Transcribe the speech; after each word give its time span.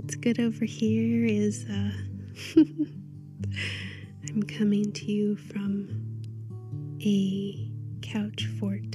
What's 0.00 0.14
good 0.14 0.38
over 0.38 0.64
here 0.64 1.26
is 1.26 1.66
uh, 1.68 1.90
I'm 4.28 4.44
coming 4.44 4.92
to 4.92 5.04
you 5.06 5.34
from 5.34 6.22
a 7.04 7.68
couch 8.00 8.46
fort 8.60 8.92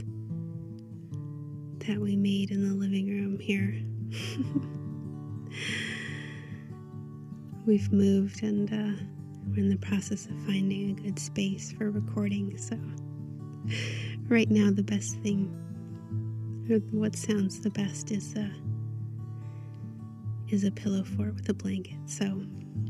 that 1.80 2.00
we 2.00 2.16
made 2.16 2.52
in 2.52 2.70
the 2.70 2.74
living 2.74 3.10
room 3.10 3.38
here. 3.38 3.84
We've 7.66 7.92
moved 7.92 8.42
and 8.42 8.72
uh, 8.72 9.04
we're 9.48 9.60
in 9.60 9.70
the 9.70 9.86
process 9.86 10.28
of 10.28 10.40
finding 10.46 10.92
a 10.92 11.02
good 11.02 11.20
space 11.20 11.74
for 11.74 11.92
recording. 11.92 12.58
So, 12.58 12.80
right 14.30 14.50
now, 14.50 14.72
the 14.72 14.84
best 14.84 15.18
thing, 15.18 15.54
or 16.70 16.78
what 16.98 17.18
sounds 17.18 17.60
the 17.60 17.72
best, 17.72 18.10
is 18.10 18.38
uh, 18.38 18.48
is 20.54 20.64
a 20.64 20.72
pillow 20.72 21.04
fort 21.04 21.36
with 21.36 21.50
a 21.50 21.54
blanket. 21.54 21.98
So, 22.06 22.46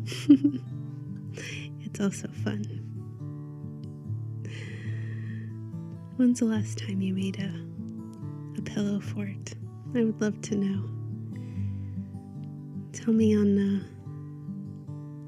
it's 1.82 2.00
also 2.00 2.28
fun. 2.44 2.64
When's 6.18 6.40
the 6.40 6.46
last 6.46 6.78
time 6.78 7.02
you 7.02 7.14
made 7.14 7.40
a 7.40 7.52
a 8.60 8.62
pillow 8.62 9.00
fort? 9.00 9.56
I 9.96 10.04
would 10.04 10.22
love 10.22 10.40
to 10.42 10.56
know. 10.56 10.90
Tell 12.92 13.14
me 13.14 13.36
on. 13.36 13.58
Uh, 13.58 13.84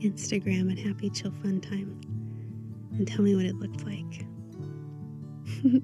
Instagram 0.05 0.71
at 0.71 0.77
Happy 0.77 1.09
Chill 1.09 1.31
Fun 1.41 1.59
Time 1.59 1.99
and 2.91 3.07
tell 3.07 3.23
me 3.23 3.35
what 3.35 3.45
it 3.45 3.55
looked 3.55 3.83
like. 3.85 4.27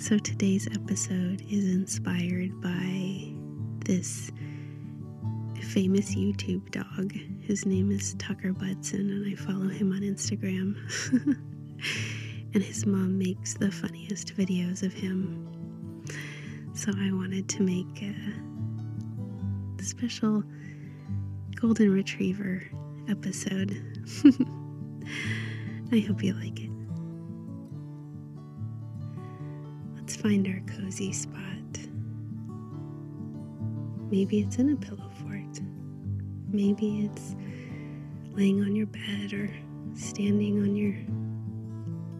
so 0.00 0.16
today's 0.18 0.66
episode 0.68 1.44
is 1.50 1.74
inspired 1.74 2.58
by 2.62 3.31
this 3.84 4.30
famous 5.60 6.14
YouTube 6.14 6.70
dog. 6.70 7.12
His 7.40 7.66
name 7.66 7.90
is 7.90 8.14
Tucker 8.14 8.52
Budzyn, 8.52 9.10
and 9.10 9.26
I 9.26 9.34
follow 9.34 9.68
him 9.68 9.92
on 9.92 10.00
Instagram. 10.02 10.76
and 12.54 12.62
his 12.62 12.86
mom 12.86 13.18
makes 13.18 13.54
the 13.54 13.70
funniest 13.70 14.36
videos 14.36 14.82
of 14.82 14.92
him. 14.92 16.04
So 16.74 16.92
I 16.96 17.12
wanted 17.12 17.48
to 17.50 17.62
make 17.62 18.02
a 18.02 19.82
special 19.82 20.44
golden 21.56 21.92
retriever 21.92 22.62
episode. 23.08 23.76
I 25.92 25.98
hope 26.00 26.22
you 26.22 26.34
like 26.34 26.60
it. 26.60 26.70
Let's 29.96 30.16
find 30.16 30.46
our 30.46 30.60
cozy 30.76 31.12
spot. 31.12 31.42
Maybe 34.12 34.40
it's 34.40 34.56
in 34.56 34.68
a 34.68 34.76
pillow 34.76 35.10
fort. 35.22 35.60
Maybe 36.50 37.06
it's 37.06 37.34
laying 38.32 38.60
on 38.60 38.76
your 38.76 38.84
bed 38.84 39.32
or 39.32 39.48
standing 39.94 40.60
on 40.60 40.76
your 40.76 40.92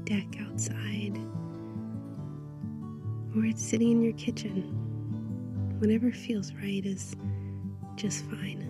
deck 0.04 0.41
outside. 0.41 1.19
Or 3.36 3.44
it's 3.44 3.62
sitting 3.62 3.91
in 3.91 4.03
your 4.03 4.14
kitchen. 4.14 4.62
Whatever 5.80 6.10
feels 6.10 6.54
right 6.54 6.82
is 6.82 7.14
just 7.97 8.24
fine. 8.24 8.66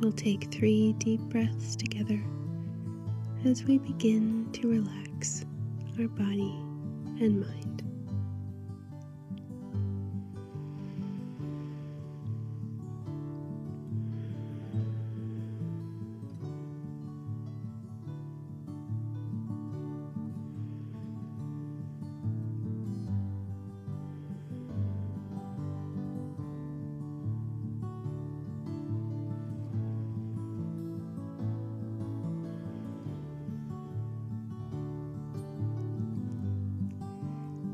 We'll 0.00 0.12
take 0.12 0.50
three 0.50 0.94
deep 0.94 1.20
breaths 1.28 1.76
together 1.76 2.18
as 3.44 3.64
we 3.64 3.76
begin 3.76 4.48
to 4.54 4.66
relax 4.66 5.44
our 5.98 6.08
body 6.08 6.56
and 7.20 7.42
mind. 7.42 7.91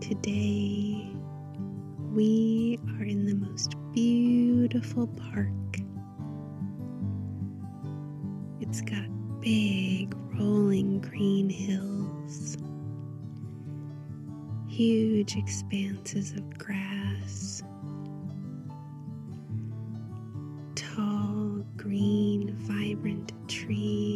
Today, 0.08 1.06
we 2.14 2.78
are 2.96 3.04
in 3.04 3.26
the 3.26 3.34
most 3.34 3.74
beautiful 3.92 5.06
park. 5.06 5.50
It's 8.58 8.80
got 8.80 9.06
big 9.42 10.14
rolling 10.40 11.02
green 11.02 11.50
hills, 11.50 12.56
huge 14.66 15.36
expanses 15.36 16.32
of 16.32 16.56
grass, 16.56 17.62
tall, 20.74 21.66
green, 21.76 22.56
vibrant 22.60 23.34
trees. 23.46 24.07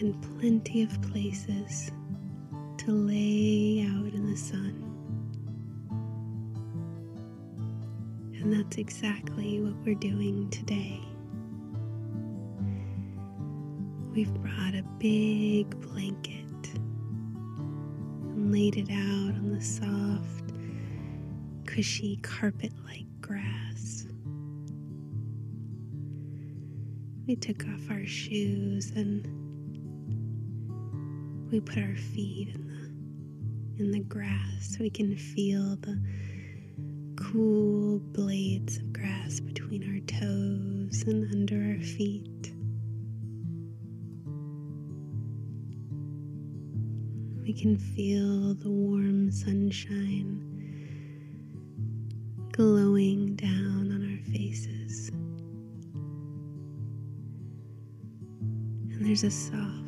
And 0.00 0.20
plenty 0.38 0.82
of 0.82 1.00
places 1.02 1.90
to 2.76 2.90
lay 2.92 3.86
out 3.88 4.12
in 4.12 4.30
the 4.30 4.36
sun. 4.36 4.82
And 8.34 8.52
that's 8.52 8.76
exactly 8.76 9.60
what 9.60 9.74
we're 9.84 9.94
doing 9.94 10.50
today. 10.50 11.00
We've 14.12 14.32
brought 14.34 14.74
a 14.74 14.82
big 14.98 15.70
blanket 15.80 16.74
and 16.74 18.52
laid 18.52 18.76
it 18.76 18.90
out 18.90 19.34
on 19.34 19.52
the 19.52 19.62
soft, 19.62 20.52
cushy 21.66 22.16
carpet 22.22 22.72
like 22.84 23.06
grass. 23.20 24.06
We 27.26 27.34
took 27.36 27.66
off 27.66 27.90
our 27.90 28.06
shoes 28.06 28.92
and 28.94 29.45
we 31.50 31.60
put 31.60 31.78
our 31.78 31.96
feet 31.96 32.48
in 32.54 32.66
the 32.66 32.76
in 33.78 33.90
the 33.90 34.00
grass, 34.00 34.78
we 34.80 34.88
can 34.88 35.14
feel 35.16 35.76
the 35.82 36.00
cool 37.16 37.98
blades 37.98 38.78
of 38.78 38.90
grass 38.92 39.38
between 39.38 39.82
our 39.92 40.00
toes 40.06 41.02
and 41.06 41.30
under 41.30 41.56
our 41.56 41.82
feet. 41.82 42.52
We 47.42 47.52
can 47.52 47.76
feel 47.76 48.54
the 48.54 48.70
warm 48.70 49.30
sunshine 49.30 50.42
glowing 52.52 53.36
down 53.36 53.92
on 53.92 54.02
our 54.02 54.32
faces. 54.32 55.10
And 58.90 59.04
there's 59.04 59.22
a 59.22 59.30
soft 59.30 59.85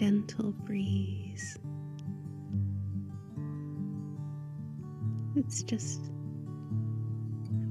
gentle 0.00 0.52
breeze. 0.64 1.58
It's 5.36 5.62
just 5.62 6.00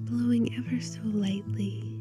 blowing 0.06 0.56
ever 0.56 0.80
so 0.80 1.00
lightly. 1.06 2.00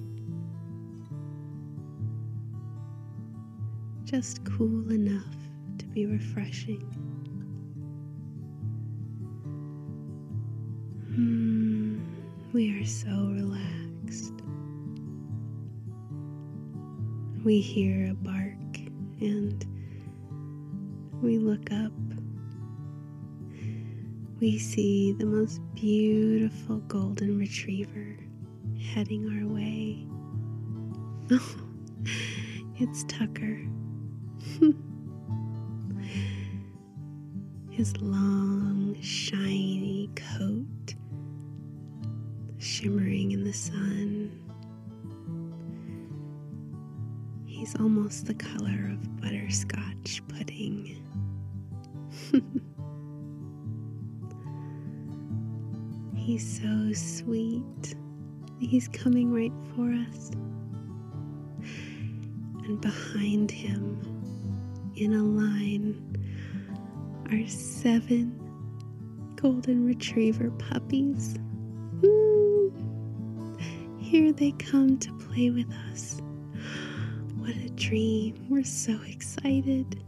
Just 4.04 4.44
cool 4.44 4.92
enough 4.92 5.34
to 5.78 5.86
be 5.86 6.04
refreshing. 6.04 6.82
Hmm, 11.14 12.00
we 12.52 12.78
are 12.78 12.84
so 12.84 13.08
relaxed. 13.32 14.34
We 17.46 17.60
hear 17.62 18.10
a 18.10 18.14
bark 18.14 18.76
and 19.22 19.64
we 21.22 21.38
look 21.38 21.72
up. 21.72 21.92
We 24.40 24.58
see 24.58 25.12
the 25.12 25.26
most 25.26 25.60
beautiful 25.74 26.78
golden 26.86 27.38
retriever 27.38 28.16
heading 28.94 29.26
our 29.28 29.46
way. 29.52 30.06
Oh, 31.32 31.56
it's 32.78 33.04
Tucker. 33.04 33.66
His 37.70 37.96
long, 37.96 38.96
shiny 39.00 40.10
coat 40.14 40.94
shimmering 42.58 43.32
in 43.32 43.44
the 43.44 43.52
sun. 43.52 44.47
He's 47.68 47.80
almost 47.82 48.24
the 48.24 48.32
color 48.32 48.92
of 48.92 49.20
butterscotch 49.20 50.22
pudding. 50.28 51.04
He's 56.16 56.62
so 56.62 56.92
sweet. 56.94 57.94
He's 58.58 58.88
coming 58.88 59.30
right 59.34 59.52
for 59.76 59.92
us. 59.92 60.30
And 62.64 62.80
behind 62.80 63.50
him, 63.50 64.00
in 64.96 65.12
a 65.12 65.22
line, 65.22 65.94
are 67.30 67.46
seven 67.46 68.32
golden 69.36 69.84
retriever 69.84 70.50
puppies. 70.52 71.36
Here 73.98 74.32
they 74.32 74.52
come 74.52 74.96
to 75.00 75.12
play 75.18 75.50
with 75.50 75.70
us. 75.92 76.22
What 77.48 77.56
a 77.56 77.70
dream. 77.70 78.44
We're 78.50 78.62
so 78.62 79.00
excited. 79.06 80.04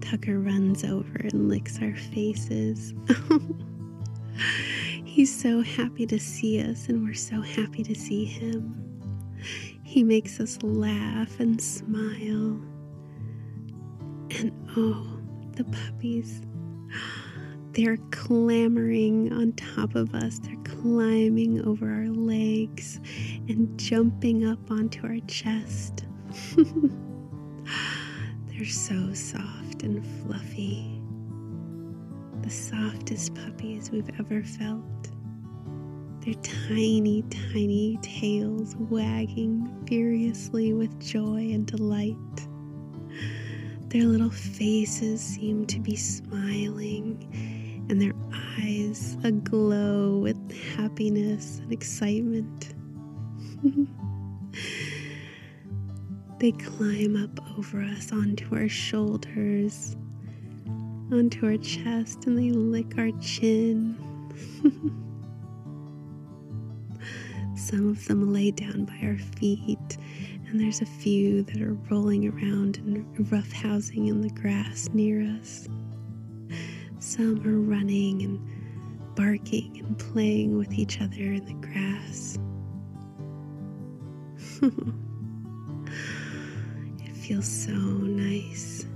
Tucker 0.00 0.40
runs 0.40 0.82
over 0.82 1.18
and 1.18 1.50
licks 1.50 1.78
our 1.82 1.94
faces. 1.94 2.94
He's 5.04 5.38
so 5.38 5.60
happy 5.60 6.06
to 6.06 6.18
see 6.18 6.62
us, 6.62 6.88
and 6.88 7.04
we're 7.04 7.12
so 7.12 7.42
happy 7.42 7.82
to 7.82 7.94
see 7.94 8.24
him. 8.24 8.82
He 9.84 10.02
makes 10.02 10.40
us 10.40 10.56
laugh 10.62 11.38
and 11.38 11.60
smile. 11.60 12.58
And 14.30 14.52
oh, 14.74 15.18
the 15.52 15.64
puppies. 15.64 16.40
They're 17.72 17.98
clamoring 18.10 19.34
on 19.34 19.52
top 19.52 19.96
of 19.96 20.14
us. 20.14 20.38
They're 20.38 20.56
climbing 20.86 21.66
over 21.66 21.90
our 21.90 22.06
legs 22.06 23.00
and 23.48 23.76
jumping 23.76 24.46
up 24.46 24.70
onto 24.70 25.04
our 25.04 25.18
chest. 25.26 26.04
They're 28.46 28.64
so 28.64 29.12
soft 29.12 29.82
and 29.82 30.06
fluffy. 30.06 31.00
The 32.42 32.50
softest 32.50 33.34
puppies 33.34 33.90
we've 33.90 34.08
ever 34.20 34.44
felt. 34.44 34.84
Their 36.20 36.34
tiny, 36.34 37.22
tiny 37.22 37.98
tails 38.00 38.76
wagging 38.76 39.68
furiously 39.88 40.72
with 40.72 41.00
joy 41.00 41.50
and 41.52 41.66
delight. 41.66 42.16
Their 43.88 44.04
little 44.04 44.30
faces 44.30 45.20
seem 45.20 45.66
to 45.66 45.80
be 45.80 45.96
smiling, 45.96 47.28
and 47.88 48.00
their 48.00 48.14
eyes 48.58 49.16
aglow 49.24 50.18
with 50.18 50.36
happiness 50.76 51.60
and 51.60 51.72
excitement. 51.72 52.74
they 56.38 56.52
climb 56.52 57.16
up 57.22 57.58
over 57.58 57.82
us 57.82 58.12
onto 58.12 58.54
our 58.54 58.68
shoulders, 58.68 59.96
onto 61.12 61.46
our 61.46 61.56
chest, 61.58 62.26
and 62.26 62.38
they 62.38 62.50
lick 62.50 62.98
our 62.98 63.10
chin. 63.20 63.96
Some 67.56 67.88
of 67.88 68.06
them 68.06 68.32
lay 68.32 68.50
down 68.50 68.84
by 68.84 68.98
our 69.02 69.18
feet 69.18 69.96
and 70.48 70.60
there's 70.60 70.80
a 70.80 70.86
few 70.86 71.42
that 71.42 71.60
are 71.60 71.74
rolling 71.90 72.28
around 72.28 72.78
and 72.78 73.04
roughhousing 73.28 74.08
in 74.08 74.20
the 74.20 74.30
grass 74.30 74.88
near 74.92 75.20
us. 75.20 75.68
Some 77.06 77.46
are 77.46 77.60
running 77.60 78.22
and 78.22 78.40
barking 79.14 79.78
and 79.78 79.96
playing 79.96 80.58
with 80.58 80.72
each 80.72 81.00
other 81.00 81.22
in 81.22 81.44
the 81.44 81.52
grass. 81.64 82.36
it 87.08 87.16
feels 87.16 87.46
so 87.46 87.70
nice. 87.70 88.86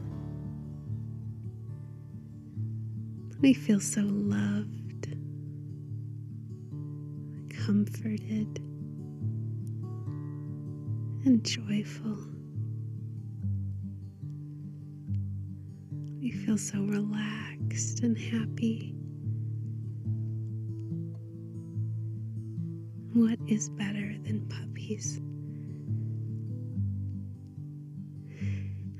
We 3.40 3.54
feel 3.54 3.78
so 3.78 4.00
loved, 4.00 5.16
comforted 7.64 8.58
and 11.24 11.44
joyful. 11.44 12.19
We 16.20 16.32
feel 16.32 16.58
so 16.58 16.81
relaxed 16.81 17.49
and 18.03 18.19
happy. 18.19 18.94
What 23.12 23.39
is 23.46 23.69
better 23.70 24.17
than 24.24 24.48
puppies? 24.48 25.19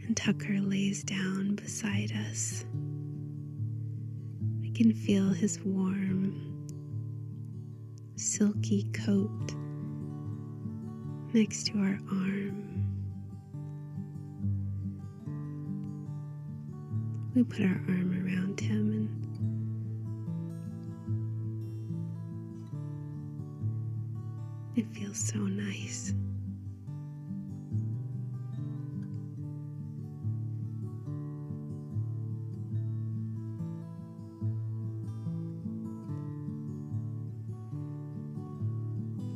And 0.07 0.17
Tucker 0.17 0.61
lays 0.61 1.03
down 1.03 1.57
beside 1.57 2.13
us. 2.31 2.65
We 4.61 4.71
can 4.71 4.93
feel 4.93 5.31
his 5.31 5.61
warm, 5.65 6.67
silky 8.17 8.85
coat 8.93 9.55
next 11.33 11.67
to 11.67 11.79
our 11.79 11.99
arm. 12.11 13.00
We 17.33 17.45
put 17.45 17.61
our 17.61 17.81
arm 17.89 18.11
around 18.27 18.59
him 18.59 18.93
and 18.93 19.09
it 24.77 24.87
feels 24.93 25.19
so 25.19 25.39
nice. 25.39 26.13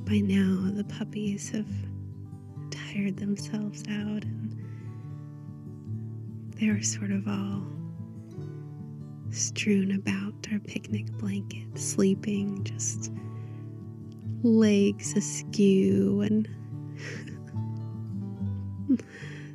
By 0.05 0.19
now, 0.19 0.71
the 0.75 0.85
puppies 0.85 1.49
have 1.51 1.67
tired 2.71 3.17
themselves 3.19 3.83
out 3.89 4.25
and 4.25 4.55
they 6.57 6.69
are 6.69 6.83
sort 6.83 7.13
of 7.13 7.27
all 7.29 7.74
strewn 9.35 9.93
about 9.93 10.33
our 10.53 10.59
picnic 10.61 11.07
blanket, 11.19 11.79
sleeping, 11.79 12.63
just 12.65 13.11
legs 14.43 15.17
askew 15.17 16.21
and 16.21 16.49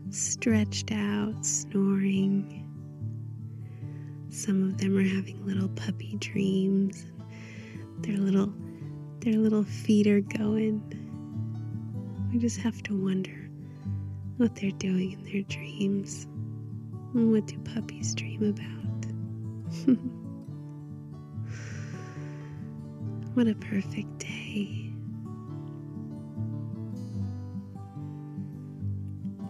stretched 0.09 0.91
out, 0.91 1.45
snoring. 1.45 2.65
Some 4.29 4.63
of 4.63 4.77
them 4.79 4.98
are 4.98 5.03
having 5.03 5.45
little 5.45 5.69
puppy 5.69 6.15
dreams. 6.19 7.05
Their 8.01 8.17
little 8.17 8.53
their 9.19 9.33
little 9.33 9.63
feet 9.63 10.07
are 10.07 10.21
going. 10.21 10.81
We 12.31 12.39
just 12.39 12.57
have 12.59 12.81
to 12.83 12.95
wonder 12.95 13.50
what 14.38 14.55
they're 14.55 14.71
doing 14.71 15.13
in 15.13 15.24
their 15.25 15.41
dreams. 15.43 16.27
What 17.13 17.48
do 17.48 17.57
puppies 17.59 18.15
dream 18.15 18.43
about? 18.43 18.78
what 23.35 23.47
a 23.47 23.53
perfect 23.53 24.17
day. 24.17 24.91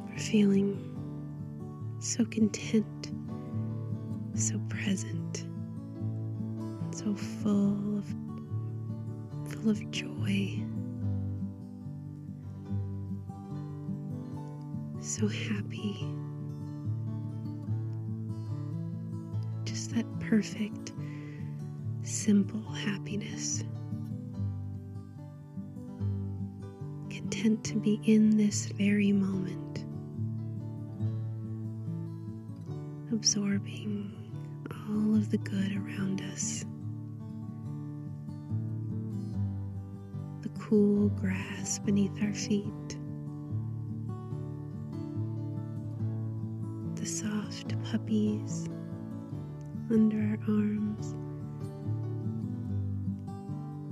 We're 0.09 0.17
feeling 0.17 0.77
so 1.99 2.25
content, 2.25 3.11
so 4.35 4.59
present, 4.67 5.45
so 6.91 7.15
full 7.15 7.97
of 7.99 8.05
full 9.53 9.69
of 9.69 9.89
joy. 9.91 10.61
So 14.99 15.29
happy. 15.29 16.05
Perfect, 20.29 20.91
simple 22.03 22.61
happiness. 22.71 23.63
Content 27.09 27.63
to 27.63 27.75
be 27.77 27.99
in 28.03 28.37
this 28.37 28.67
very 28.67 29.11
moment, 29.11 29.85
absorbing 33.11 34.13
all 34.87 35.15
of 35.15 35.31
the 35.31 35.39
good 35.39 35.75
around 35.75 36.21
us. 36.31 36.63
The 40.43 40.49
cool 40.59 41.09
grass 41.09 41.79
beneath 41.79 42.21
our 42.21 42.35
feet. 42.35 42.97
The 46.97 47.05
soft 47.07 47.73
puppies 47.85 48.69
under 49.91 50.17
our 50.17 50.37
arms, 50.47 51.15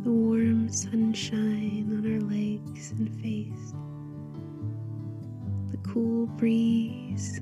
the 0.03 0.11
warm 0.11 0.69
sunshine 0.69 1.89
on 1.91 2.05
our 2.13 2.21
legs 2.21 2.91
and 2.91 3.09
face, 3.19 3.73
the 5.71 5.77
cool 5.77 6.27
breeze, 6.27 7.39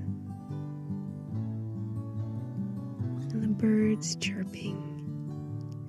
and 3.34 3.44
the 3.44 3.48
birds 3.48 4.16
chirping 4.16 4.78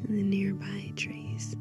in 0.09 0.17
the 0.17 0.23
nearby 0.25 0.93
trees. 0.97 1.55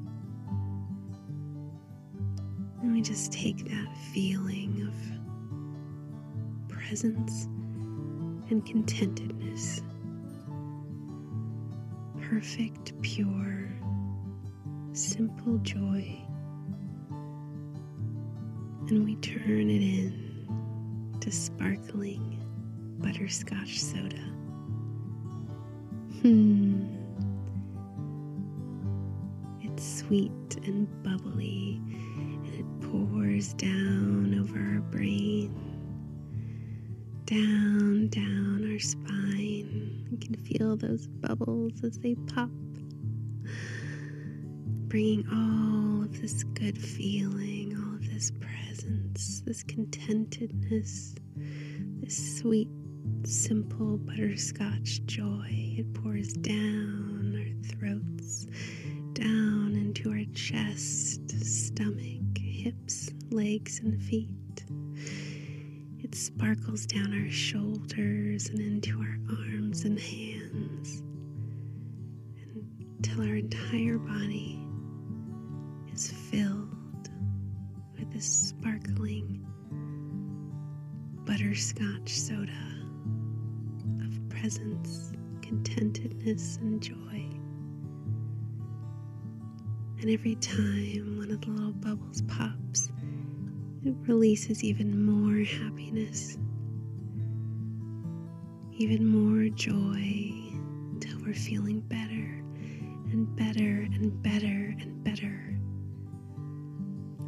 And 2.82 2.94
we 2.94 3.02
just 3.02 3.32
take 3.32 3.64
that 3.70 3.96
feeling 4.12 4.82
of 4.88 4.96
presence 6.68 7.46
and 8.50 8.66
contentedness 8.66 9.82
perfect, 12.36 12.92
pure, 13.02 13.70
simple 14.92 15.58
joy. 15.60 16.22
And 18.90 19.06
we 19.06 19.16
turn 19.16 19.70
it 19.70 19.82
in 19.82 21.16
to 21.22 21.32
sparkling 21.32 22.44
butterscotch 22.98 23.80
soda. 23.80 24.18
Hmm. 26.22 26.84
It's 29.62 30.00
sweet 30.00 30.58
and 30.66 30.90
bubbly, 31.04 31.80
and 31.88 32.54
it 32.54 32.82
pours 32.92 33.54
down 33.54 34.38
over 34.38 34.60
our 34.60 34.82
brain, 34.82 35.56
down, 37.26 38.08
down 38.10 38.70
our 38.72 38.80
spine 38.80 40.06
you 40.12 40.18
can 40.18 40.36
feel 40.36 40.78
those 40.78 41.08
bubbles 41.08 41.84
as 41.84 41.98
they 42.00 42.16
pop, 42.34 42.50
bringing 44.88 45.28
all 45.30 46.04
of 46.04 46.22
this 46.22 46.44
good 46.44 46.78
feeling, 46.78 47.76
all 47.78 47.96
of 47.96 48.14
this 48.14 48.32
presence, 48.40 49.42
this 49.46 49.64
contentedness, 49.64 51.16
this 52.00 52.38
sweet, 52.38 52.70
simple 53.24 53.98
butterscotch 53.98 55.04
joy. 55.06 55.50
It 55.78 55.94
pours 55.96 56.32
down 56.34 57.36
our 57.36 57.70
throats, 57.72 58.48
down 59.14 59.74
into 59.76 60.12
our 60.12 60.24
chest, 60.34 61.30
stomach, 61.44 62.38
hips, 62.38 63.10
legs, 63.32 63.80
and 63.80 64.02
feet. 64.02 64.30
It 66.06 66.14
sparkles 66.14 66.86
down 66.86 67.20
our 67.20 67.32
shoulders 67.32 68.50
and 68.50 68.60
into 68.60 69.00
our 69.00 69.18
arms 69.40 69.86
and 69.86 70.00
hands 70.00 71.02
until 73.00 73.22
our 73.28 73.38
entire 73.38 73.98
body 73.98 74.64
is 75.92 76.12
filled 76.12 77.10
with 77.98 78.14
this 78.14 78.24
sparkling 78.24 79.44
butterscotch 81.26 82.14
soda 82.14 82.52
of 84.04 84.30
presence, 84.30 85.12
contentedness, 85.42 86.58
and 86.58 86.84
joy. 86.84 87.30
And 90.02 90.12
every 90.12 90.36
time 90.36 91.18
one 91.18 91.32
of 91.32 91.42
the 91.42 91.50
little 91.50 91.72
bubbles 91.72 92.22
pops, 92.28 92.92
it 93.86 93.96
releases 94.08 94.64
even 94.64 95.06
more 95.06 95.44
happiness, 95.46 96.40
even 98.78 99.06
more 99.06 99.48
joy 99.50 100.34
until 100.92 101.20
we're 101.20 101.36
feeling 101.36 101.82
better 101.82 102.44
and 103.12 103.36
better 103.36 103.84
and 103.94 104.24
better 104.24 104.76
and 104.80 105.04
better. 105.04 105.56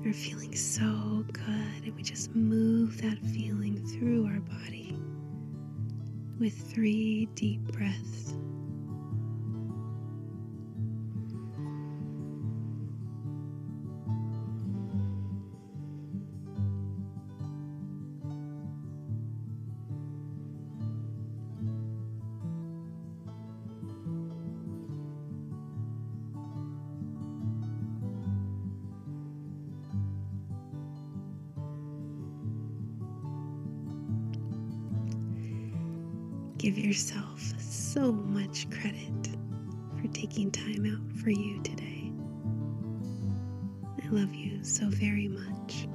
We're 0.03 0.13
feeling 0.13 0.55
so 0.55 1.23
good, 1.31 1.83
and 1.85 1.95
we 1.95 2.01
just 2.01 2.33
move 2.35 3.01
that 3.03 3.19
feeling 3.19 3.77
through 3.85 4.25
our 4.25 4.39
body 4.39 4.97
with 6.39 6.53
three 6.73 7.27
deep 7.35 7.61
breaths. 7.71 8.33
Give 36.67 36.77
yourself 36.77 37.39
so 37.61 38.11
much 38.11 38.69
credit 38.69 39.29
for 39.95 40.07
taking 40.09 40.51
time 40.51 40.85
out 40.85 41.17
for 41.17 41.29
you 41.29 41.63
today. 41.63 42.11
I 44.03 44.09
love 44.09 44.35
you 44.35 44.61
so 44.65 44.89
very 44.89 45.29
much. 45.29 45.87